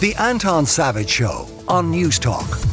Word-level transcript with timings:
The 0.00 0.14
Anton 0.18 0.66
Savage 0.66 1.08
Show 1.08 1.48
on 1.68 1.92
Newstalk. 1.92 2.66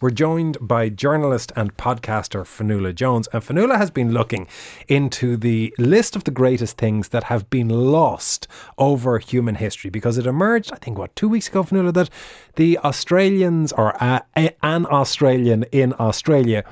We're 0.00 0.10
joined 0.10 0.56
by 0.60 0.88
journalist 0.88 1.52
and 1.54 1.76
podcaster 1.76 2.42
Fionnuala 2.42 2.94
Jones. 2.94 3.28
And 3.34 3.42
Fionnuala 3.42 3.76
has 3.76 3.90
been 3.90 4.10
looking 4.10 4.48
into 4.88 5.36
the 5.36 5.74
list 5.78 6.16
of 6.16 6.24
the 6.24 6.30
greatest 6.30 6.78
things 6.78 7.10
that 7.10 7.24
have 7.24 7.50
been 7.50 7.68
lost 7.68 8.48
over 8.78 9.18
human 9.18 9.56
history 9.56 9.90
because 9.90 10.16
it 10.16 10.26
emerged, 10.26 10.72
I 10.72 10.76
think, 10.76 10.98
what, 10.98 11.14
two 11.14 11.28
weeks 11.28 11.48
ago, 11.48 11.64
Fionnuala, 11.64 11.92
that 11.92 12.10
the 12.56 12.78
Australians 12.78 13.72
or 13.72 13.94
an 14.02 14.86
Australian 14.86 15.64
in 15.64 15.92
Australia 16.00 16.64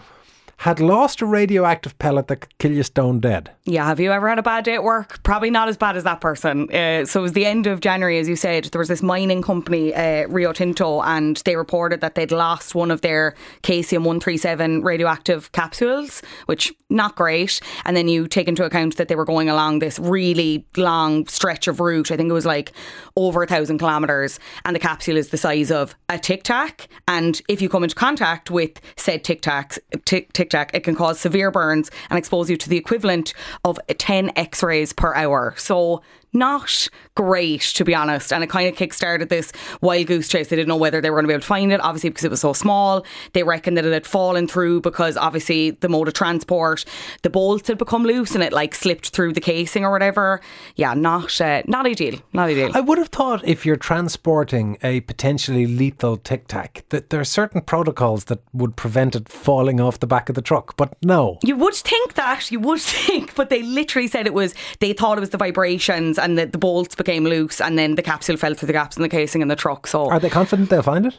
had 0.58 0.80
lost 0.80 1.22
a 1.22 1.26
radioactive 1.26 1.96
pellet 2.00 2.26
that 2.26 2.40
could 2.40 2.58
kill 2.58 2.72
you 2.72 2.82
stone 2.82 3.20
dead. 3.20 3.50
Yeah, 3.64 3.86
have 3.86 4.00
you 4.00 4.10
ever 4.10 4.28
had 4.28 4.40
a 4.40 4.42
bad 4.42 4.64
day 4.64 4.74
at 4.74 4.82
work? 4.82 5.22
Probably 5.22 5.50
not 5.50 5.68
as 5.68 5.76
bad 5.76 5.96
as 5.96 6.02
that 6.02 6.20
person. 6.20 6.68
Uh, 6.74 7.04
so 7.04 7.20
it 7.20 7.22
was 7.22 7.32
the 7.34 7.46
end 7.46 7.68
of 7.68 7.80
January, 7.80 8.18
as 8.18 8.28
you 8.28 8.34
said. 8.34 8.64
There 8.64 8.80
was 8.80 8.88
this 8.88 9.02
mining 9.02 9.40
company, 9.40 9.94
uh, 9.94 10.26
Rio 10.26 10.52
Tinto, 10.52 11.00
and 11.02 11.36
they 11.44 11.54
reported 11.54 12.00
that 12.00 12.16
they'd 12.16 12.32
lost 12.32 12.74
one 12.74 12.90
of 12.90 13.02
their 13.02 13.36
caesium 13.62 13.98
137 13.98 14.82
radioactive 14.82 15.52
capsules, 15.52 16.22
which 16.46 16.72
not 16.90 17.14
great. 17.14 17.60
And 17.84 17.96
then 17.96 18.08
you 18.08 18.26
take 18.26 18.48
into 18.48 18.64
account 18.64 18.96
that 18.96 19.06
they 19.06 19.14
were 19.14 19.24
going 19.24 19.48
along 19.48 19.78
this 19.78 20.00
really 20.00 20.66
long 20.76 21.28
stretch 21.28 21.68
of 21.68 21.78
route. 21.78 22.10
I 22.10 22.16
think 22.16 22.30
it 22.30 22.34
was 22.34 22.46
like 22.46 22.72
over 23.14 23.44
a 23.44 23.46
thousand 23.46 23.78
kilometres, 23.78 24.40
and 24.64 24.74
the 24.74 24.80
capsule 24.80 25.16
is 25.16 25.28
the 25.28 25.36
size 25.36 25.70
of 25.70 25.94
a 26.08 26.18
tic 26.18 26.42
tac. 26.42 26.88
And 27.06 27.40
if 27.48 27.62
you 27.62 27.68
come 27.68 27.84
into 27.84 27.94
contact 27.94 28.50
with 28.50 28.80
said 28.96 29.22
tic 29.22 29.40
tacs, 29.40 29.78
tic 30.04 30.32
tac, 30.32 30.47
it 30.74 30.84
can 30.84 30.94
cause 30.94 31.20
severe 31.20 31.50
burns 31.50 31.90
and 32.10 32.18
expose 32.18 32.50
you 32.50 32.56
to 32.56 32.68
the 32.68 32.76
equivalent 32.76 33.34
of 33.64 33.78
10 33.88 34.32
x 34.36 34.62
rays 34.62 34.92
per 34.92 35.14
hour. 35.14 35.54
So 35.56 36.02
not 36.32 36.88
great, 37.14 37.62
to 37.62 37.84
be 37.84 37.94
honest. 37.94 38.32
And 38.32 38.44
it 38.44 38.48
kind 38.48 38.68
of 38.68 38.76
kick-started 38.76 39.28
this 39.28 39.52
wild 39.80 40.06
goose 40.06 40.28
chase. 40.28 40.48
They 40.48 40.56
didn't 40.56 40.68
know 40.68 40.76
whether 40.76 41.00
they 41.00 41.10
were 41.10 41.16
going 41.16 41.24
to 41.24 41.28
be 41.28 41.34
able 41.34 41.40
to 41.40 41.46
find 41.46 41.72
it, 41.72 41.80
obviously, 41.80 42.10
because 42.10 42.24
it 42.24 42.30
was 42.30 42.40
so 42.40 42.52
small. 42.52 43.04
They 43.32 43.42
reckoned 43.42 43.76
that 43.76 43.84
it 43.84 43.92
had 43.92 44.06
fallen 44.06 44.46
through 44.46 44.82
because, 44.82 45.16
obviously, 45.16 45.70
the 45.70 45.88
mode 45.88 46.08
of 46.08 46.14
transport, 46.14 46.84
the 47.22 47.30
bolts 47.30 47.68
had 47.68 47.78
become 47.78 48.04
loose 48.04 48.34
and 48.34 48.42
it 48.44 48.52
like 48.52 48.74
slipped 48.74 49.10
through 49.10 49.32
the 49.32 49.40
casing 49.40 49.84
or 49.84 49.90
whatever. 49.90 50.40
Yeah, 50.76 50.94
not 50.94 51.40
uh, 51.40 51.62
not 51.66 51.86
ideal. 51.86 52.20
Not 52.32 52.48
ideal. 52.50 52.70
I 52.74 52.80
would 52.80 52.98
have 52.98 53.08
thought 53.08 53.46
if 53.46 53.64
you're 53.66 53.76
transporting 53.76 54.78
a 54.82 55.00
potentially 55.00 55.66
lethal 55.66 56.16
tic 56.16 56.46
tac, 56.48 56.84
that 56.90 57.10
there 57.10 57.20
are 57.20 57.24
certain 57.24 57.60
protocols 57.62 58.26
that 58.26 58.40
would 58.52 58.76
prevent 58.76 59.16
it 59.16 59.28
falling 59.28 59.80
off 59.80 60.00
the 60.00 60.06
back 60.06 60.28
of 60.28 60.34
the 60.34 60.42
truck. 60.42 60.76
But 60.76 60.94
no. 61.02 61.38
You 61.42 61.56
would 61.56 61.74
think 61.74 62.14
that. 62.14 62.50
You 62.50 62.60
would 62.60 62.80
think. 62.98 63.34
But 63.34 63.50
they 63.50 63.62
literally 63.62 64.08
said 64.08 64.26
it 64.26 64.34
was, 64.34 64.54
they 64.80 64.92
thought 64.92 65.18
it 65.18 65.20
was 65.20 65.30
the 65.30 65.38
vibrations 65.38 66.17
and 66.18 66.36
the, 66.38 66.46
the 66.46 66.58
bolts 66.58 66.94
became 66.94 67.24
loose 67.24 67.60
and 67.60 67.78
then 67.78 67.94
the 67.94 68.02
capsule 68.02 68.36
fell 68.36 68.54
through 68.54 68.66
the 68.66 68.72
gaps 68.72 68.96
in 68.96 69.02
the 69.02 69.08
casing 69.08 69.40
in 69.42 69.48
the 69.48 69.56
truck. 69.56 69.86
So 69.86 70.08
Are 70.10 70.18
they 70.20 70.30
confident 70.30 70.68
they'll 70.70 70.82
find 70.82 71.06
it? 71.06 71.18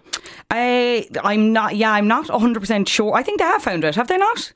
I, 0.51 1.07
I'm 1.23 1.53
not, 1.53 1.75
yeah, 1.75 1.91
I'm 1.91 2.07
not 2.07 2.27
100% 2.27 2.87
sure. 2.87 3.13
I 3.15 3.23
think 3.23 3.39
they 3.39 3.45
have 3.45 3.63
found 3.63 3.83
it, 3.83 3.95
have 3.95 4.07
they 4.07 4.17
not? 4.17 4.53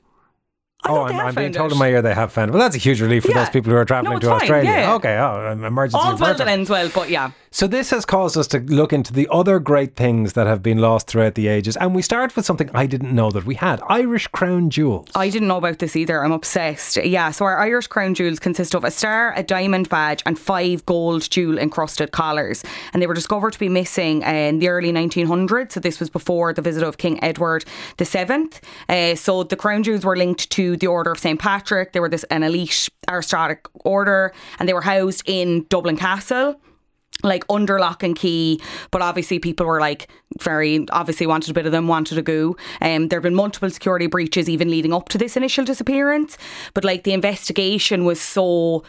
I 0.86 0.90
oh, 0.90 1.04
I'm, 1.04 1.18
I'm 1.18 1.34
being 1.34 1.52
told 1.52 1.70
it. 1.70 1.74
in 1.74 1.78
my 1.78 1.88
ear 1.88 2.02
they 2.02 2.12
have 2.12 2.30
found 2.30 2.50
it. 2.50 2.52
Well, 2.52 2.60
that's 2.60 2.76
a 2.76 2.78
huge 2.78 3.00
relief 3.00 3.22
for 3.24 3.30
Yeah. 3.30 3.38
those 3.44 3.48
people 3.50 3.72
who 3.72 3.78
are 3.78 3.86
travelling 3.86 4.14
No, 4.16 4.20
to 4.20 4.26
fine, 4.26 4.40
Australia. 4.42 4.70
yeah. 4.70 4.94
Okay, 4.94 5.16
oh, 5.16 5.52
emergency. 5.52 5.96
All 5.98 6.14
well 6.18 6.34
that 6.34 6.46
ends 6.46 6.68
well, 6.68 6.90
but 6.94 7.08
yeah. 7.08 7.30
So 7.54 7.68
this 7.68 7.90
has 7.90 8.04
caused 8.04 8.36
us 8.36 8.48
to 8.48 8.58
look 8.58 8.92
into 8.92 9.12
the 9.12 9.28
other 9.30 9.60
great 9.60 9.94
things 9.94 10.32
that 10.32 10.48
have 10.48 10.60
been 10.60 10.78
lost 10.78 11.06
throughout 11.06 11.36
the 11.36 11.46
ages, 11.46 11.76
and 11.76 11.94
we 11.94 12.02
start 12.02 12.34
with 12.34 12.44
something 12.44 12.68
I 12.74 12.86
didn't 12.86 13.14
know 13.14 13.30
that 13.30 13.46
we 13.46 13.54
had: 13.54 13.80
Irish 13.88 14.26
crown 14.26 14.70
jewels. 14.70 15.06
I 15.14 15.30
didn't 15.30 15.46
know 15.46 15.58
about 15.58 15.78
this 15.78 15.94
either. 15.94 16.24
I'm 16.24 16.32
obsessed. 16.32 16.96
Yeah, 16.96 17.30
so 17.30 17.44
our 17.44 17.58
Irish 17.58 17.86
crown 17.86 18.14
jewels 18.14 18.40
consist 18.40 18.74
of 18.74 18.82
a 18.82 18.90
star, 18.90 19.32
a 19.36 19.44
diamond 19.44 19.88
badge, 19.88 20.20
and 20.26 20.36
five 20.36 20.84
gold 20.84 21.30
jewel 21.30 21.56
encrusted 21.56 22.10
collars. 22.10 22.64
And 22.92 23.00
they 23.00 23.06
were 23.06 23.14
discovered 23.14 23.52
to 23.52 23.60
be 23.60 23.68
missing 23.68 24.24
uh, 24.24 24.30
in 24.30 24.58
the 24.58 24.66
early 24.66 24.90
1900s. 24.90 25.70
So 25.70 25.78
this 25.78 26.00
was 26.00 26.10
before 26.10 26.52
the 26.54 26.60
visit 26.60 26.82
of 26.82 26.98
King 26.98 27.22
Edward 27.22 27.64
VII. 27.98 28.50
Uh, 28.88 29.14
so 29.14 29.44
the 29.44 29.54
crown 29.54 29.84
jewels 29.84 30.04
were 30.04 30.16
linked 30.16 30.50
to 30.50 30.76
the 30.76 30.88
Order 30.88 31.12
of 31.12 31.20
St 31.20 31.38
Patrick. 31.38 31.92
They 31.92 32.00
were 32.00 32.08
this 32.08 32.24
an 32.32 32.42
elite 32.42 32.88
aristocratic 33.08 33.68
order, 33.84 34.32
and 34.58 34.68
they 34.68 34.74
were 34.74 34.82
housed 34.82 35.22
in 35.26 35.66
Dublin 35.68 35.96
Castle 35.96 36.60
like 37.22 37.44
under 37.48 37.78
lock 37.78 38.02
and 38.02 38.16
key, 38.16 38.60
but 38.90 39.00
obviously 39.00 39.38
people 39.38 39.66
were 39.66 39.80
like 39.80 40.08
very 40.40 40.86
obviously 40.90 41.26
wanted 41.26 41.50
a 41.50 41.54
bit 41.54 41.66
of 41.66 41.72
them, 41.72 41.88
wanted 41.88 42.18
a 42.18 42.22
goo. 42.22 42.56
Um, 42.80 43.08
there 43.08 43.18
have 43.18 43.22
been 43.22 43.34
multiple 43.34 43.70
security 43.70 44.06
breaches 44.06 44.48
even 44.48 44.70
leading 44.70 44.92
up 44.92 45.08
to 45.10 45.18
this 45.18 45.36
initial 45.36 45.64
disappearance, 45.64 46.36
but 46.74 46.84
like 46.84 47.04
the 47.04 47.12
investigation 47.12 48.04
was 48.04 48.20
so 48.20 48.82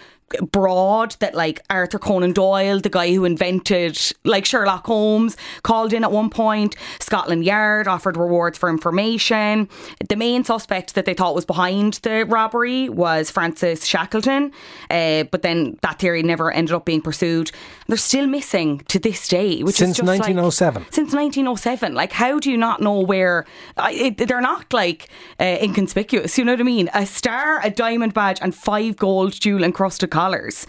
broad 0.52 1.16
that 1.19 1.36
like 1.36 1.62
Arthur 1.69 2.00
Conan 2.00 2.34
Doyle, 2.34 2.80
the 2.80 2.90
guy 2.90 3.13
who 3.13 3.25
invented 3.25 3.97
like 4.24 4.46
Sherlock 4.46 4.86
Holmes, 4.86 5.38
called 5.63 5.94
in 5.94 6.03
at 6.03 6.12
one 6.12 6.30
point. 6.30 6.75
Scotland 7.00 7.46
Yard 7.46 7.88
offered 7.88 8.18
rewards 8.18 8.58
for 8.58 8.69
information. 8.69 9.69
The 10.09 10.16
main 10.16 10.44
suspect 10.44 10.96
that 10.96 11.06
they 11.06 11.13
thought 11.13 11.36
was 11.36 11.46
behind 11.46 11.96
the 12.03 12.25
robbery 12.25 12.90
was 12.90 13.30
Francis 13.31 13.86
Shackleton, 13.86 14.52
uh, 14.90 15.24
but 15.25 15.41
then 15.41 15.78
that 15.81 16.00
theory 16.00 16.24
never 16.24 16.52
ended 16.52 16.74
up 16.74 16.86
being 16.86 17.02
pursued. 17.02 17.52
They're 17.88 17.97
still 17.97 18.28
missing 18.28 18.80
to 18.88 18.97
this 19.00 19.28
day, 19.28 19.62
which 19.62 19.75
Since 19.75 19.92
is 19.92 19.97
just 19.97 20.07
like- 20.07 20.19
1907. 20.22 20.86
since 20.92 21.13
1907. 21.13 21.94
Like, 21.94 22.12
how 22.12 22.40
do 22.40 22.50
you 22.50 22.57
not 22.57 22.81
know 22.81 23.00
where? 23.00 23.46
I 23.78 23.92
it, 23.92 24.18
they're 24.18 24.42
not 24.42 24.74
like 24.74 25.09
uh, 25.40 25.57
inconspicuous. 25.62 26.38
You 26.38 26.46
know 26.46 26.53
what 26.53 26.59
I 26.62 26.63
mean? 26.63 26.90
A 26.94 27.06
star, 27.06 27.59
a 27.63 27.69
diamond 27.69 28.13
badge, 28.13 28.40
and 28.42 28.56
five 28.56 28.97
gold 28.97 29.34
jewel 29.34 29.63
encrusted 29.63 30.09
collars. 30.15 30.65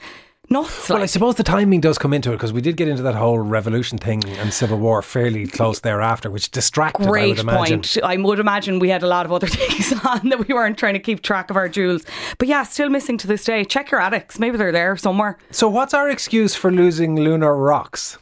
Nuts. 0.49 0.89
Well, 0.89 1.03
I 1.03 1.07
suppose 1.07 1.35
the 1.35 1.43
timing 1.43 1.81
does 1.81 1.99
come 1.99 2.13
into 2.13 2.31
it 2.31 2.37
because 2.37 2.53
we 2.53 2.61
did 2.61 2.77
get 2.77 2.87
into 2.87 3.03
that 3.03 3.17
whole 3.17 3.39
revolution 3.41 3.99
thing 3.99 4.23
and 4.39 4.53
civil 4.53 4.79
war 4.79 5.03
fairly 5.03 5.49
close 5.49 5.81
thereafter, 5.81 6.31
which 6.31 6.53
distracted. 6.53 7.03
I 7.03 7.11
Great 7.11 7.39
imagine. 7.41 7.81
point. 7.81 7.99
I 8.05 8.17
would 8.17 8.39
imagine 8.39 8.79
we 8.79 8.89
had 8.91 9.03
a 9.03 9.09
lot 9.09 9.27
of 9.27 9.33
other 9.33 9.47
things 9.59 9.93
on 10.05 10.29
that 10.29 10.47
we 10.47 10.55
weren't 10.55 10.79
trying 10.79 10.95
to 10.95 11.01
keep 11.01 11.23
track 11.23 11.51
of 11.51 11.57
our 11.57 11.69
jewels. 11.69 12.05
But 12.39 12.47
yeah, 12.47 12.63
still 12.63 12.89
missing 12.91 13.19
to 13.19 13.27
this 13.27 13.45
day. 13.45 13.65
Check 13.65 13.91
your 13.91 14.01
attics. 14.01 14.39
Maybe 14.39 14.57
they're 14.57 14.71
there 14.71 14.97
somewhere. 14.97 15.37
So, 15.51 15.69
what's 15.69 15.95
our 15.95 16.09
excuse 16.09 16.55
for 16.55 16.71
losing 16.71 17.17
lunar 17.17 17.57
rocks? 17.57 18.19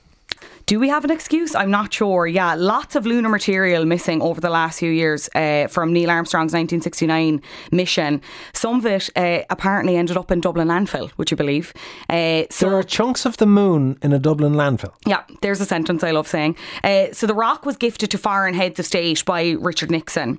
Do 0.67 0.81
we 0.81 0.89
have 0.89 1.05
an 1.05 1.11
excuse? 1.11 1.55
I'm 1.55 1.71
not 1.71 1.93
sure. 1.93 2.27
Yeah, 2.27 2.55
lots 2.55 2.97
of 2.97 3.05
lunar 3.05 3.29
material 3.29 3.85
missing 3.85 4.23
over 4.23 4.41
the 4.41 4.49
last 4.49 4.79
few 4.79 4.91
years 4.91 5.29
uh, 5.35 5.67
from 5.67 5.93
Neil 5.93 6.11
Armstrong's 6.11 6.55
1969 6.55 7.43
mission. 7.71 8.23
Some 8.55 8.77
of 8.79 8.87
it 8.87 9.11
uh, 9.15 9.41
apparently 9.51 9.97
ended 9.97 10.17
up 10.17 10.31
in 10.31 10.41
Dublin 10.41 10.69
landfill, 10.69 11.11
would 11.19 11.31
you 11.31 11.37
believe? 11.37 11.75
Uh, 12.09 12.45
so 12.49 12.71
There 12.71 12.79
are 12.79 12.83
chunks 12.83 13.27
of 13.27 13.37
the 13.37 13.45
moon 13.47 13.99
in 14.03 14.15
a 14.15 14.19
Dublin 14.19 14.55
landfill. 14.55 14.95
yeah, 15.07 15.25
there's 15.43 15.61
a 15.61 15.67
sentence 15.67 16.03
I 16.03 16.13
love 16.13 16.27
saying. 16.27 16.57
Uh, 16.83 17.09
so 17.13 17.27
the 17.27 17.35
rock 17.35 17.67
was 17.67 17.77
gifted 17.77 18.11
to 18.13 18.19
foreign 18.19 18.55
heads 18.55 18.81
of 18.81 18.87
state 18.87 19.23
by 19.27 19.51
Richard 19.61 19.91
Nixon. 19.91 20.39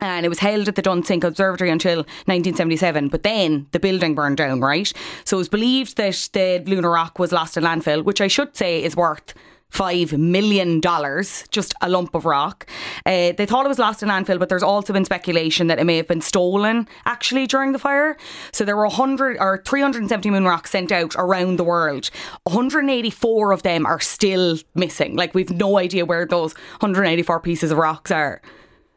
And 0.00 0.26
it 0.26 0.28
was 0.28 0.40
held 0.40 0.66
at 0.66 0.74
the 0.74 0.82
Dunsink 0.82 1.22
Observatory 1.22 1.70
until 1.70 1.98
1977. 1.98 3.06
But 3.06 3.22
then 3.22 3.68
the 3.70 3.78
building 3.78 4.16
burned 4.16 4.38
down, 4.38 4.60
right? 4.60 4.92
So 5.24 5.36
it 5.36 5.38
was 5.38 5.48
believed 5.48 5.96
that 5.98 6.30
the 6.32 6.60
lunar 6.66 6.90
rock 6.90 7.20
was 7.20 7.30
lost 7.30 7.56
in 7.56 7.62
landfill, 7.62 8.02
which 8.02 8.20
I 8.20 8.26
should 8.26 8.56
say 8.56 8.82
is 8.82 8.96
worth 8.96 9.32
five 9.72 10.12
million 10.12 10.80
dollars, 10.80 11.44
just 11.50 11.74
a 11.80 11.88
lump 11.88 12.14
of 12.14 12.26
rock. 12.26 12.66
Uh, 13.06 13.32
they 13.32 13.46
thought 13.46 13.64
it 13.64 13.70
was 13.70 13.78
lost 13.78 14.02
in 14.02 14.08
landfill, 14.10 14.38
but 14.38 14.50
there's 14.50 14.62
also 14.62 14.92
been 14.92 15.04
speculation 15.04 15.66
that 15.66 15.78
it 15.78 15.84
may 15.84 15.96
have 15.96 16.06
been 16.06 16.20
stolen 16.20 16.86
actually 17.06 17.46
during 17.46 17.72
the 17.72 17.78
fire. 17.78 18.16
So 18.52 18.64
there 18.64 18.76
were 18.76 18.86
100 18.86 19.38
or 19.40 19.62
370 19.64 20.30
moon 20.30 20.44
rocks 20.44 20.70
sent 20.70 20.92
out 20.92 21.14
around 21.16 21.56
the 21.56 21.64
world. 21.64 22.10
184 22.44 23.52
of 23.52 23.62
them 23.62 23.86
are 23.86 24.00
still 24.00 24.58
missing. 24.74 25.16
Like 25.16 25.34
we've 25.34 25.50
no 25.50 25.78
idea 25.78 26.04
where 26.04 26.26
those 26.26 26.52
184 26.80 27.40
pieces 27.40 27.70
of 27.70 27.78
rocks 27.78 28.10
are. 28.10 28.42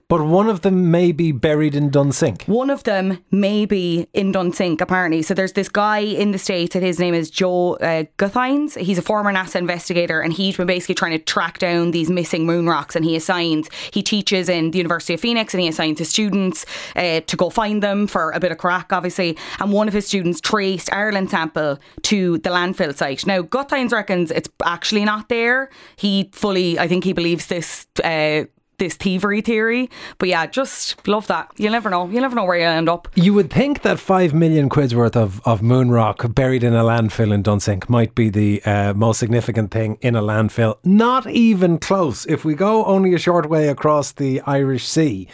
But 0.08 0.24
one 0.24 0.50
of 0.50 0.62
them 0.62 0.92
may 0.92 1.12
be 1.12 1.32
buried 1.32 1.74
in 1.74 1.90
Dunsink. 1.90 2.48
One 2.48 2.70
of 2.70 2.84
them 2.84 3.24
may 3.32 3.66
be 3.66 4.08
in 4.14 4.32
Dunsink, 4.32 4.80
apparently. 4.80 5.24
So 5.24 5.34
there's 5.34 5.54
this 5.54 5.68
guy 5.68 5.98
in 5.98 6.32
the 6.32 6.38
States, 6.38 6.76
and 6.76 6.86
his 6.86 7.00
name 7.00 7.16
is 7.16 7.32
Joe 7.32 7.74
uh, 7.78 8.04
Gutheinz. 8.20 8.78
He's 8.78 9.00
a 9.00 9.02
former 9.02 9.34
NASA 9.34 9.56
investigator, 9.56 10.22
and 10.22 10.32
he's 10.32 10.58
been 10.58 10.68
basically 10.68 10.94
trying 10.94 11.14
to 11.14 11.18
track 11.18 11.58
down 11.58 11.90
these 11.90 12.12
missing 12.12 12.46
moon 12.46 12.68
rocks. 12.68 12.96
And 12.96 13.04
he 13.04 13.16
assigns, 13.16 13.68
he 13.92 14.04
teaches 14.04 14.48
in 14.48 14.70
the 14.70 14.78
University 14.78 15.16
of 15.16 15.22
Phoenix, 15.22 15.56
and 15.56 15.62
he 15.62 15.68
assigns 15.68 15.98
his 15.98 16.10
students 16.10 16.68
uh, 16.96 17.22
to 17.22 17.36
go 17.36 17.50
find 17.50 17.82
them 17.82 18.06
for 18.06 18.30
a 18.32 18.40
bit 18.40 18.52
of 18.52 18.60
crack, 18.60 18.94
obviously. 18.94 19.36
And 19.60 19.74
one 19.74 19.88
of 19.88 19.96
his 19.96 20.06
students 20.06 20.40
traced 20.40 20.94
Ireland 20.94 21.32
sample 21.32 21.80
to 22.04 22.38
the 22.38 22.52
landfill 22.52 22.96
site. 22.96 23.26
Now, 23.26 23.42
Gutheinz 23.42 23.92
reckons 23.92 24.30
it's 24.30 24.50
actually 24.64 25.04
not 25.04 25.30
there. 25.30 25.72
He 25.96 26.30
fully, 26.32 26.78
I 26.78 26.88
think 26.88 27.04
he 27.04 27.14
believes 27.14 27.48
this. 27.48 27.88
Uh, 28.04 28.44
this 28.78 28.96
thievery 28.96 29.42
theory, 29.42 29.90
but 30.18 30.30
yeah, 30.30 30.46
just 30.46 31.08
love 31.08 31.28
that. 31.28 31.52
You'll 31.58 31.72
never 31.72 31.90
know. 31.90 32.08
You'll 32.08 32.22
never 32.22 32.36
know 32.36 32.46
where 32.46 32.58
you'll 32.58 32.70
end 32.70 32.90
up. 32.90 33.08
You 33.16 33.34
would 33.34 33.52
think 33.52 33.82
that 33.82 34.00
five 34.00 34.34
million 34.34 34.70
quid's 34.70 34.96
worth 34.96 35.16
of, 35.16 35.42
of 35.46 35.62
moon 35.62 35.92
rock 35.92 36.34
buried 36.34 36.64
in 36.64 36.74
a 36.74 36.84
landfill 36.84 37.34
in 37.34 37.44
Dunsink 37.44 37.90
might 37.90 38.16
be 38.16 38.30
the 38.30 38.62
uh, 38.64 38.94
most 38.94 39.20
significant 39.20 39.72
thing 39.72 39.98
in 40.02 40.16
a 40.16 40.22
landfill. 40.22 40.78
Not 40.84 41.28
even 41.28 41.78
close. 41.78 42.26
If 42.26 42.46
we 42.46 42.54
go 42.56 42.86
only 42.86 43.14
a 43.14 43.20
short 43.20 43.50
way 43.50 43.68
across 43.68 44.12
the 44.12 44.42
Irish 44.42 44.88
Sea, 44.88 45.28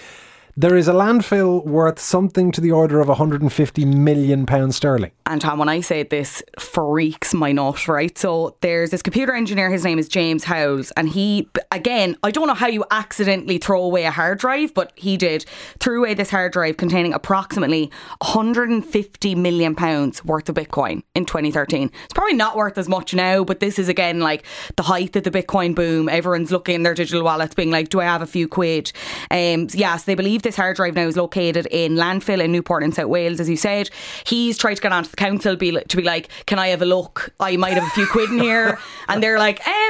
there 0.58 0.76
is 0.76 0.88
a 0.88 0.94
landfill 0.94 1.66
worth 1.66 2.00
something 2.00 2.52
to 2.52 2.62
the 2.62 2.72
order 2.72 3.00
of 3.00 3.08
150 3.08 3.86
million 3.86 4.46
pounds 4.46 4.76
sterling. 4.76 5.12
And 5.26 5.40
Tom, 5.40 5.60
when 5.60 5.70
I 5.70 5.80
say 5.80 6.04
this 6.04 6.44
freaks 6.60 7.34
my 7.34 7.52
nut, 7.54 7.88
right? 7.88 8.18
So 8.18 8.58
there's 8.62 8.92
this 8.92 9.02
computer 9.02 9.34
engineer, 9.34 9.70
his 9.70 9.86
name 9.86 9.98
is 9.98 10.10
James 10.10 10.44
Howells, 10.44 10.92
and 10.98 11.08
he, 11.08 11.48
again, 11.72 12.18
I 12.24 12.32
don't 12.32 12.48
know 12.48 12.54
how 12.54 12.68
you 12.68 12.84
accidentally 12.92 13.58
throw 13.58 13.82
away 13.82 14.04
a 14.04 14.12
hard 14.12 14.40
drive, 14.40 14.74
but 14.74 14.92
he 14.96 15.16
did, 15.16 15.46
threw 15.80 16.00
away 16.00 16.16
this 16.16 16.30
hard 16.30 16.52
drive 16.52 16.76
containing 16.76 17.14
approximately 17.14 17.90
150 18.20 19.36
million 19.36 19.74
pounds 19.74 20.26
worth 20.26 20.50
of 20.50 20.56
Bitcoin 20.56 21.04
in 21.16 21.26
2013. 21.26 21.90
It's 22.04 22.14
probably 22.14 22.34
not 22.34 22.58
worth 22.58 22.78
as 22.78 22.90
much 22.90 23.14
now, 23.14 23.46
but 23.46 23.62
this 23.62 23.80
is 23.80 23.88
again 23.88 24.20
like 24.20 24.46
the 24.76 24.84
height 24.84 25.16
of 25.16 25.24
the 25.24 25.32
Bitcoin 25.32 25.74
boom. 25.76 26.10
Everyone's 26.10 26.52
looking 26.52 26.76
in 26.76 26.84
their 26.84 26.94
digital 26.94 27.24
wallets, 27.24 27.56
being 27.56 27.72
like, 27.72 27.88
do 27.88 28.02
I 28.02 28.06
have 28.06 28.22
a 28.22 28.28
few 28.28 28.50
quid? 28.50 28.92
Um, 29.30 29.68
yes, 29.74 30.04
they 30.04 30.16
believe 30.16 30.41
this 30.44 30.56
hard 30.56 30.76
drive 30.76 30.96
now 30.96 31.08
is 31.08 31.18
located 31.18 31.68
in 31.72 31.96
landfill 31.96 32.44
in 32.44 32.52
Newport 32.52 32.84
in 32.84 32.92
South 32.92 33.08
Wales, 33.08 33.40
as 33.40 33.50
you 33.50 33.58
said. 33.58 33.90
He's 34.26 34.58
tried 34.58 34.76
to 34.76 34.82
get 34.82 34.92
onto 34.92 35.10
the 35.10 35.16
council 35.16 35.56
be, 35.56 35.72
to 35.72 35.98
be 35.98 36.04
like, 36.04 36.30
can 36.46 36.60
I 36.60 36.68
have 36.68 36.82
a 36.82 36.86
look? 36.86 37.34
I 37.40 37.58
might 37.58 37.74
have 37.74 37.84
a 37.84 37.90
few 37.92 38.08
quid 38.08 38.30
in 38.32 38.40
here. 38.40 38.78
And 39.08 39.22
they're 39.22 39.40
like, 39.40 39.60
have 39.60 39.81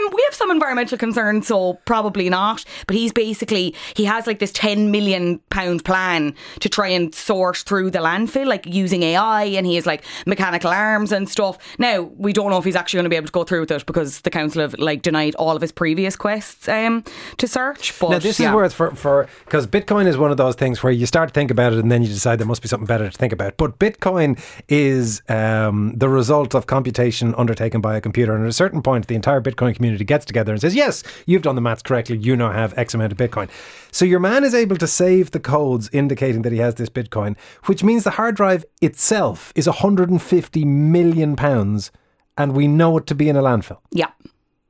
some 0.41 0.51
environmental 0.51 0.97
concerns, 0.97 1.47
so 1.47 1.75
probably 1.85 2.27
not. 2.29 2.65
But 2.87 2.95
he's 2.95 3.13
basically, 3.13 3.75
he 3.95 4.05
has 4.05 4.25
like 4.25 4.39
this 4.39 4.51
10 4.51 4.89
million 4.89 5.37
pound 5.49 5.85
plan 5.85 6.33
to 6.61 6.69
try 6.69 6.87
and 6.87 7.13
sort 7.13 7.57
through 7.57 7.91
the 7.91 7.99
landfill, 7.99 8.47
like 8.47 8.65
using 8.65 9.03
AI, 9.03 9.43
and 9.43 9.67
he 9.67 9.75
has 9.75 9.85
like 9.85 10.03
mechanical 10.25 10.71
arms 10.71 11.11
and 11.11 11.29
stuff. 11.29 11.59
Now, 11.77 12.01
we 12.01 12.33
don't 12.33 12.49
know 12.49 12.57
if 12.57 12.65
he's 12.65 12.75
actually 12.75 12.97
going 12.97 13.05
to 13.05 13.09
be 13.11 13.15
able 13.15 13.27
to 13.27 13.31
go 13.31 13.43
through 13.43 13.61
with 13.61 13.71
it 13.71 13.85
because 13.85 14.21
the 14.21 14.31
council 14.31 14.61
have 14.61 14.73
like 14.79 15.03
denied 15.03 15.35
all 15.35 15.55
of 15.55 15.61
his 15.61 15.71
previous 15.71 16.15
quests 16.15 16.67
um, 16.67 17.03
to 17.37 17.47
search. 17.47 17.97
But 17.99 18.09
Now, 18.09 18.19
this 18.19 18.39
yeah. 18.39 18.49
is 18.49 18.55
worth 18.55 18.73
for, 18.73 18.95
for, 18.95 19.27
because 19.45 19.67
Bitcoin 19.67 20.07
is 20.07 20.17
one 20.17 20.31
of 20.31 20.37
those 20.37 20.55
things 20.55 20.81
where 20.81 20.91
you 20.91 21.05
start 21.05 21.29
to 21.29 21.33
think 21.33 21.51
about 21.51 21.73
it 21.73 21.79
and 21.79 21.91
then 21.91 22.01
you 22.01 22.07
decide 22.07 22.39
there 22.39 22.47
must 22.47 22.63
be 22.63 22.67
something 22.67 22.87
better 22.87 23.09
to 23.09 23.17
think 23.17 23.31
about. 23.31 23.57
But 23.57 23.77
Bitcoin 23.77 24.39
is 24.67 25.21
um, 25.29 25.93
the 25.95 26.09
result 26.09 26.55
of 26.55 26.65
computation 26.65 27.35
undertaken 27.35 27.79
by 27.79 27.95
a 27.95 28.01
computer. 28.01 28.33
And 28.33 28.43
at 28.43 28.49
a 28.49 28.53
certain 28.53 28.81
point, 28.81 29.07
the 29.07 29.15
entire 29.15 29.39
Bitcoin 29.39 29.75
community 29.75 30.03
gets 30.03 30.30
together 30.31 30.51
and 30.53 30.61
says, 30.61 30.75
yes, 30.75 31.03
you've 31.25 31.41
done 31.41 31.55
the 31.55 31.61
maths 31.61 31.81
correctly. 31.81 32.17
You 32.17 32.35
now 32.35 32.51
have 32.51 32.73
X 32.77 32.93
amount 32.93 33.11
of 33.11 33.17
Bitcoin. 33.17 33.49
So 33.91 34.05
your 34.05 34.19
man 34.19 34.43
is 34.43 34.53
able 34.53 34.77
to 34.77 34.87
save 34.87 35.31
the 35.31 35.39
codes 35.39 35.89
indicating 35.93 36.41
that 36.43 36.51
he 36.51 36.59
has 36.59 36.75
this 36.75 36.89
Bitcoin, 36.89 37.35
which 37.65 37.83
means 37.83 38.03
the 38.03 38.11
hard 38.11 38.35
drive 38.35 38.63
itself 38.81 39.51
is 39.55 39.67
150 39.67 40.65
million 40.65 41.35
pounds. 41.35 41.91
And 42.37 42.53
we 42.55 42.67
know 42.67 42.97
it 42.97 43.05
to 43.07 43.15
be 43.15 43.27
in 43.29 43.35
a 43.35 43.41
landfill. 43.41 43.79
Yeah. 43.91 44.07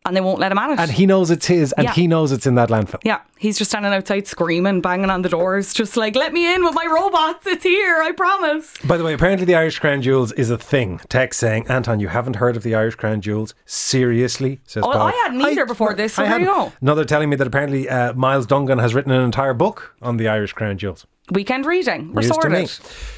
And 0.06 0.16
they 0.18 0.22
won't 0.22 0.40
let 0.40 0.52
him 0.52 0.58
it. 0.58 0.80
And 0.80 0.90
he 0.92 1.06
knows 1.06 1.30
it's 1.30 1.46
his 1.46 1.72
and 1.74 1.86
Yeah. 1.86 1.94
he 1.94 2.08
knows 2.08 2.31
it's 2.31 2.48
in 2.48 2.56
that 2.56 2.69
landfill. 2.69 3.00
yeah, 3.04 3.19
he's 3.42 3.58
just 3.58 3.72
standing 3.72 3.92
outside 3.92 4.28
screaming, 4.28 4.82
banging 4.82 5.10
on 5.10 5.24
the 5.24 5.30
doors, 5.30 5.74
just 5.74 5.98
like, 5.98 6.16
let 6.16 6.32
me 6.32 6.54
in 6.54 6.64
with 6.64 6.76
my 6.76 6.86
robots. 6.86 7.46
It's 7.48 7.64
here, 7.64 8.02
I 8.02 8.12
promise. 8.12 8.78
By 8.86 8.98
the 8.98 9.04
way, 9.04 9.14
apparently 9.14 9.46
the 9.46 9.56
Irish 9.56 9.80
Crown 9.80 10.02
Jewels 10.04 10.32
is 10.34 10.52
a 10.52 10.58
thing. 10.58 11.00
Text 11.10 11.40
saying, 11.40 11.66
Anton, 11.68 12.00
you 12.00 12.08
haven't 12.10 12.36
heard 12.36 12.56
of 12.56 12.62
the 12.64 12.76
Irish 12.76 12.96
Crown 12.96 13.20
Jewels? 13.20 13.56
Seriously? 13.66 14.60
Says 14.68 14.84
Oh, 14.86 14.92
Paul. 14.92 15.08
I 15.08 15.12
hadn't 15.24 15.42
either 15.42 15.66
before 15.66 15.94
this, 15.96 16.14
so 16.14 16.22
there 16.22 16.40
you 16.40 16.46
go. 16.46 16.72
Another 16.82 17.04
telling 17.04 17.30
me 17.30 17.36
that 17.36 17.48
apparently 17.48 17.90
uh, 17.90 18.14
Myles 18.14 18.46
Dungan 18.46 18.80
has 18.80 18.94
written 18.94 19.12
an 19.12 19.22
entire 19.24 19.54
book 19.56 19.96
on 20.02 20.18
the 20.18 20.28
Irish 20.28 20.54
Crown 20.54 20.78
Jewels. 20.78 21.08
Weekend 21.32 21.66
reading. 21.66 22.14
We're 22.14 22.22
News 22.22 22.28
sorted. 22.28 22.70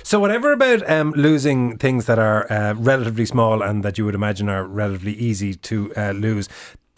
So, 0.04 0.20
whatever 0.20 0.52
about 0.54 0.88
um, 0.90 1.14
losing 1.16 1.78
things 1.80 2.06
that 2.06 2.20
are 2.20 2.52
uh, 2.52 2.74
relatively 2.76 3.26
small 3.26 3.64
and 3.64 3.84
that 3.84 3.98
you 3.98 4.06
would 4.06 4.14
imagine 4.14 4.50
are 4.50 4.66
relatively 4.66 5.14
easy 5.14 5.56
to 5.56 5.92
uh, 5.98 6.12
lose, 6.12 6.48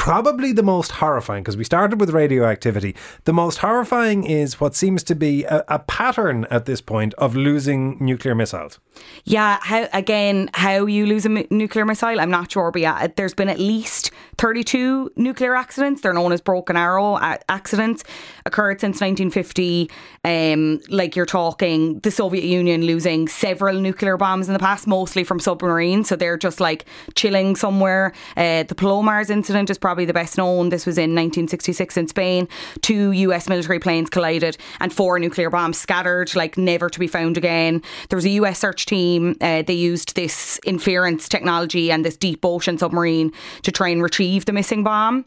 probably 0.06 0.52
the 0.52 0.62
most 0.62 0.92
horrifying, 0.92 1.42
because 1.42 1.58
we 1.58 1.64
started 1.64 2.00
with 2.00 2.12
radioactivity, 2.12 2.96
the 3.24 3.34
most 3.34 3.58
horrifying 3.58 4.24
is 4.24 4.62
what 4.62 4.76
seems 4.76 5.02
to 5.02 5.16
be 5.16 5.44
a, 5.46 5.64
a 5.68 5.80
pattern 5.80 6.46
at 6.52 6.68
this 6.68 6.80
point 6.80 7.16
of 7.16 7.36
losing 7.36 7.98
nuclear 8.00 8.36
missiles. 8.36 8.80
Yeah, 9.24 9.58
how 9.64 9.88
again, 9.94 10.52
how 10.54 10.86
you 10.86 11.08
lose 11.08 11.26
a 11.26 11.32
m- 11.32 11.48
nuclear 11.50 11.86
missile, 11.86 12.20
I'm 12.20 12.30
not 12.30 12.52
sure, 12.52 12.70
but 12.70 12.84
yeah, 12.84 13.08
there's 13.16 13.34
been 13.34 13.50
at 13.50 13.58
least 13.58 14.12
32 14.38 15.12
nuclear 15.16 15.56
accidents. 15.56 16.02
They're 16.02 16.14
known 16.14 16.32
as 16.32 16.40
broken 16.40 16.78
arrow 16.78 17.18
accidents, 17.50 18.04
occurred 18.46 18.82
since 18.82 19.02
1950. 19.02 19.90
Um, 20.24 20.82
like 20.90 21.16
you're 21.16 21.26
talking 21.26 22.00
the 22.00 22.12
Soviet 22.12 22.44
Union 22.44 22.84
losing 22.84 23.28
several 23.28 23.80
nuclear 23.80 24.18
bombs 24.18 24.48
in 24.48 24.54
the 24.54 24.60
past, 24.60 24.86
mostly 24.86 25.24
from 25.24 25.40
submarines. 25.40 26.10
So 26.10 26.16
they're 26.16 26.38
just 26.38 26.60
like 26.60 26.86
chilling 27.16 27.56
somewhere. 27.56 28.14
Uh, 28.38 28.64
the 28.64 28.76
Palomares 28.76 29.30
incident 29.30 29.70
is 29.70 29.78
probably 29.78 29.95
the 30.04 30.14
best 30.14 30.38
known. 30.38 30.70
This 30.70 30.86
was 30.86 30.98
in 30.98 31.12
1966 31.12 31.96
in 31.96 32.08
Spain. 32.10 32.48
Two 32.82 33.12
US 33.14 33.48
military 33.48 33.80
planes 33.80 34.10
collided 34.10 34.58
and 34.82 34.92
four 34.92 35.18
nuclear 35.20 35.50
bombs 35.50 35.78
scattered, 35.78 36.36
like 36.36 36.58
never 36.58 36.90
to 36.90 37.00
be 37.00 37.08
found 37.08 37.38
again. 37.38 37.82
There 38.10 38.18
was 38.18 38.26
a 38.26 38.32
US 38.42 38.60
search 38.60 38.86
team. 38.86 39.38
Uh, 39.40 39.62
they 39.62 39.74
used 39.74 40.16
this 40.16 40.60
inference 40.66 41.30
technology 41.30 41.92
and 41.92 42.04
this 42.04 42.18
deep 42.18 42.44
ocean 42.44 42.78
submarine 42.78 43.32
to 43.62 43.72
try 43.72 43.88
and 43.88 44.04
retrieve 44.04 44.46
the 44.46 44.54
missing 44.54 44.84
bomb. 44.84 45.24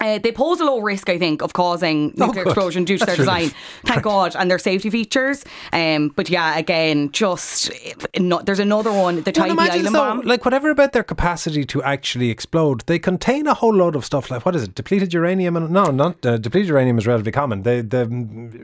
Uh, 0.00 0.18
they 0.18 0.32
pose 0.32 0.60
a 0.60 0.64
low 0.64 0.80
risk, 0.80 1.08
I 1.08 1.18
think, 1.18 1.42
of 1.42 1.52
causing 1.52 2.12
nuclear 2.16 2.44
Oh, 2.46 2.50
explosion 2.50 2.84
due 2.84 2.98
to 2.98 3.04
That's 3.06 3.16
their 3.16 3.24
design. 3.26 3.50
Thank 3.84 4.02
God, 4.02 4.34
and 4.36 4.50
their 4.50 4.58
safety 4.58 4.90
features. 4.90 5.44
Um, 5.72 6.08
but 6.16 6.28
yeah, 6.28 6.58
again, 6.58 7.10
just 7.12 7.70
no, 8.18 8.40
there's 8.42 8.58
another 8.58 8.92
one, 8.92 9.22
the 9.22 9.32
Well, 9.36 9.48
Tybee 9.48 9.60
Island 9.70 9.86
though, 9.86 9.92
bomb. 9.92 10.20
like 10.22 10.44
whatever 10.44 10.70
about 10.70 10.92
their 10.92 11.04
capacity 11.04 11.64
to 11.64 11.82
actually 11.82 12.30
explode, 12.30 12.82
they 12.86 12.98
contain 12.98 13.46
a 13.46 13.54
whole 13.54 13.74
load 13.74 13.94
of 13.96 14.04
stuff 14.04 14.30
like 14.30 14.44
what 14.44 14.56
is 14.56 14.64
it? 14.64 14.74
Depleted 14.74 15.12
uranium 15.14 15.56
and 15.56 15.70
no, 15.70 15.84
not 15.86 16.24
uh, 16.26 16.38
depleted 16.38 16.68
uranium 16.68 16.98
is 16.98 17.06
relatively 17.06 17.32
common. 17.32 17.62
The 17.62 17.80
the 17.82 18.02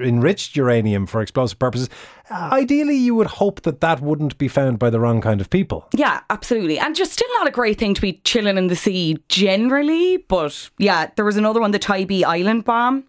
enriched 0.00 0.56
uranium 0.56 1.06
for 1.06 1.20
explosive 1.20 1.58
purposes. 1.58 1.88
Ideally, 2.30 2.94
you 2.96 3.16
would 3.16 3.26
hope 3.26 3.62
that 3.62 3.80
that 3.80 4.00
wouldn't 4.00 4.38
be 4.38 4.46
found 4.46 4.78
by 4.78 4.88
the 4.88 5.00
wrong 5.00 5.20
kind 5.20 5.40
of 5.40 5.50
people. 5.50 5.88
Yeah, 5.92 6.20
absolutely. 6.30 6.78
And 6.78 6.94
just 6.94 7.12
still 7.12 7.26
not 7.34 7.48
a 7.48 7.50
great 7.50 7.76
thing 7.76 7.92
to 7.94 8.00
be 8.00 8.20
chilling 8.24 8.56
in 8.56 8.68
the 8.68 8.76
sea 8.76 9.18
generally. 9.28 10.18
But 10.18 10.70
yeah, 10.78 11.10
there 11.20 11.24
was 11.26 11.36
another 11.36 11.60
one, 11.60 11.70
the 11.70 11.78
Tybee 11.78 12.24
Island 12.24 12.64
bomb. 12.64 13.04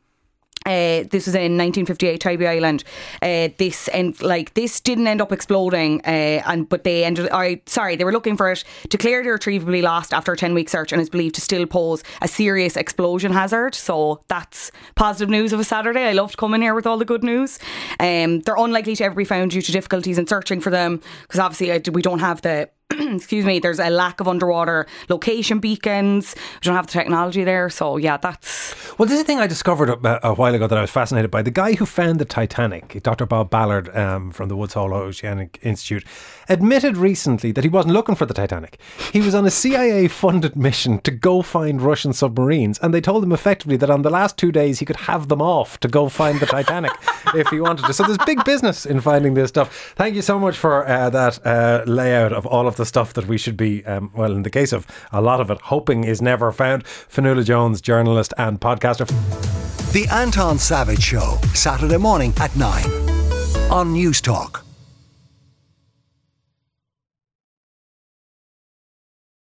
Uh, 0.65 1.07
this 1.09 1.27
was 1.27 1.33
in 1.33 1.57
1958, 1.57 2.19
Tybee 2.19 2.45
Island. 2.45 2.83
Uh, 3.21 3.47
this 3.57 3.87
and 3.87 4.21
like 4.21 4.53
this 4.53 4.81
didn't 4.81 5.07
end 5.07 5.21
up 5.21 5.31
exploding, 5.31 6.01
uh, 6.01 6.43
and 6.45 6.67
but 6.67 6.83
they 6.83 7.05
ended. 7.05 7.29
I 7.31 7.61
sorry, 7.67 7.95
they 7.95 8.03
were 8.03 8.11
looking 8.11 8.35
for 8.35 8.51
it 8.51 8.65
declared 8.89 9.25
irretrievably 9.25 9.81
lost 9.81 10.13
after 10.13 10.33
a 10.33 10.37
10 10.37 10.53
week 10.53 10.67
search, 10.67 10.91
and 10.91 11.01
is 11.01 11.09
believed 11.09 11.35
to 11.35 11.41
still 11.41 11.65
pose 11.65 12.03
a 12.21 12.27
serious 12.27 12.75
explosion 12.75 13.31
hazard. 13.31 13.75
So 13.75 14.25
that's 14.27 14.73
positive 14.95 15.29
news 15.29 15.53
of 15.53 15.61
a 15.61 15.63
Saturday. 15.63 16.03
I 16.03 16.11
loved 16.11 16.35
coming 16.35 16.61
here 16.61 16.75
with 16.75 16.85
all 16.85 16.97
the 16.97 17.05
good 17.05 17.23
news. 17.23 17.59
Um, 18.01 18.41
they're 18.41 18.57
unlikely 18.57 18.97
to 18.97 19.05
ever 19.05 19.15
be 19.15 19.23
found 19.23 19.51
due 19.51 19.61
to 19.61 19.71
difficulties 19.71 20.17
in 20.17 20.27
searching 20.27 20.59
for 20.59 20.69
them 20.69 20.99
because 21.21 21.39
obviously 21.39 21.71
uh, 21.71 21.79
we 21.93 22.01
don't 22.01 22.19
have 22.19 22.41
the 22.41 22.69
excuse 23.15 23.45
me, 23.45 23.59
there's 23.59 23.79
a 23.79 23.89
lack 23.89 24.19
of 24.19 24.27
underwater 24.27 24.87
location 25.09 25.59
beacons. 25.59 26.35
We 26.35 26.59
don't 26.65 26.75
have 26.75 26.87
the 26.87 26.93
technology 26.93 27.43
there. 27.43 27.69
So, 27.69 27.97
yeah, 27.97 28.17
that's. 28.17 28.75
Well, 28.97 29.07
this 29.07 29.15
is 29.15 29.21
a 29.21 29.25
thing 29.25 29.39
I 29.39 29.47
discovered 29.47 29.89
a, 29.89 30.27
a 30.27 30.33
while 30.33 30.53
ago 30.53 30.67
that 30.67 30.77
I 30.77 30.81
was 30.81 30.91
fascinated 30.91 31.31
by. 31.31 31.41
The 31.41 31.51
guy 31.51 31.73
who 31.73 31.85
found 31.85 32.19
the 32.19 32.25
Titanic, 32.25 33.01
Dr. 33.03 33.25
Bob 33.25 33.49
Ballard 33.49 33.95
um, 33.95 34.31
from 34.31 34.49
the 34.49 34.55
Woods 34.55 34.73
Hole 34.73 34.93
Oceanic 34.93 35.59
Institute, 35.61 36.05
admitted 36.49 36.97
recently 36.97 37.51
that 37.51 37.63
he 37.63 37.69
wasn't 37.69 37.93
looking 37.93 38.15
for 38.15 38.25
the 38.25 38.33
Titanic. 38.33 38.79
He 39.13 39.21
was 39.21 39.33
on 39.33 39.45
a 39.45 39.51
CIA 39.51 40.07
funded 40.07 40.55
mission 40.55 40.99
to 40.99 41.11
go 41.11 41.41
find 41.41 41.81
Russian 41.81 42.13
submarines, 42.13 42.77
and 42.79 42.93
they 42.93 43.01
told 43.01 43.23
him 43.23 43.31
effectively 43.31 43.77
that 43.77 43.89
on 43.89 44.01
the 44.01 44.09
last 44.09 44.37
two 44.37 44.51
days 44.51 44.79
he 44.79 44.85
could 44.85 44.97
have 44.97 45.27
them 45.29 45.41
off 45.41 45.79
to 45.79 45.87
go 45.87 46.09
find 46.09 46.39
the 46.39 46.45
Titanic 46.45 46.91
if 47.35 47.47
he 47.47 47.59
wanted 47.59 47.85
to. 47.85 47.93
So 47.93 48.03
there's 48.03 48.17
big 48.25 48.43
business 48.43 48.85
in 48.85 48.99
finding 49.01 49.33
this 49.33 49.49
stuff. 49.49 49.93
Thank 49.95 50.15
you 50.15 50.21
so 50.21 50.39
much 50.39 50.57
for 50.57 50.87
uh, 50.87 51.09
that 51.09 51.45
uh, 51.45 51.83
layout 51.87 52.33
of 52.33 52.45
all 52.45 52.67
of 52.67 52.75
the 52.81 52.85
stuff 52.87 53.13
that 53.13 53.27
we 53.27 53.37
should 53.37 53.55
be, 53.55 53.85
um, 53.85 54.11
well, 54.15 54.31
in 54.31 54.41
the 54.41 54.49
case 54.49 54.73
of 54.73 54.87
a 55.11 55.21
lot 55.21 55.39
of 55.39 55.51
it, 55.51 55.61
hoping 55.61 56.03
is 56.03 56.19
never 56.19 56.51
found. 56.51 56.83
Fionnuala 56.83 57.45
Jones, 57.45 57.79
journalist 57.79 58.33
and 58.39 58.59
podcaster. 58.59 59.07
The 59.93 60.07
Anton 60.11 60.57
Savage 60.57 61.03
Show, 61.03 61.37
Saturday 61.53 61.97
morning 61.97 62.33
at 62.37 62.55
9 62.55 62.85
on 63.69 63.93
Newstalk. 63.93 64.70